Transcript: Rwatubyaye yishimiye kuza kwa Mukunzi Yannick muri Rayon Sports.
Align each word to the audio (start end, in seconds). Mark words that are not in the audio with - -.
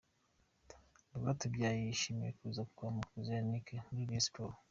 Rwatubyaye 1.15 1.77
yishimiye 1.85 2.31
kuza 2.37 2.61
kwa 2.73 2.87
Mukunzi 2.95 3.29
Yannick 3.35 3.67
muri 3.87 4.07
Rayon 4.09 4.25
Sports. 4.27 4.59